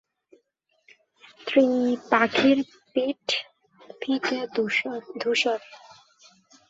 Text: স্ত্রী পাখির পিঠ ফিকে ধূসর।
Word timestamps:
স্ত্রী 1.29 1.65
পাখির 2.09 2.57
পিঠ 2.95 3.25
ফিকে 4.01 4.39
ধূসর। 4.55 5.59